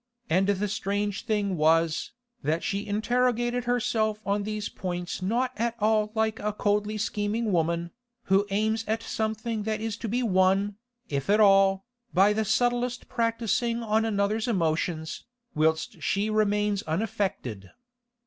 And 0.31 0.47
the 0.47 0.67
strange 0.67 1.25
thing 1.27 1.57
was, 1.57 2.09
that 2.41 2.63
she 2.63 2.87
interrogated 2.87 3.65
herself 3.65 4.19
on 4.25 4.41
these 4.41 4.67
points 4.67 5.21
not 5.21 5.51
at 5.57 5.75
all 5.77 6.11
like 6.15 6.39
a 6.39 6.51
coldly 6.53 6.97
scheming 6.97 7.51
woman, 7.51 7.91
who 8.23 8.47
aims 8.49 8.83
at 8.87 9.03
something 9.03 9.61
that 9.61 9.79
is 9.79 9.97
to 9.97 10.09
be 10.09 10.23
won, 10.23 10.77
if 11.07 11.29
at 11.29 11.39
all, 11.39 11.85
by 12.15 12.33
the 12.33 12.45
subtlest 12.45 13.09
practising 13.09 13.83
on 13.83 14.03
another's 14.03 14.47
emotions, 14.47 15.23
whilst 15.53 16.01
she 16.01 16.31
remains 16.31 16.81
unaffected. 16.87 17.69